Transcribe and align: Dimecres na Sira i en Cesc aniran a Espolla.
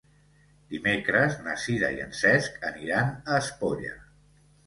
Dimecres 0.69 1.35
na 1.47 1.53
Sira 1.65 1.91
i 1.97 2.01
en 2.07 2.15
Cesc 2.21 2.65
aniran 2.71 3.11
a 3.11 3.37
Espolla. 3.43 3.93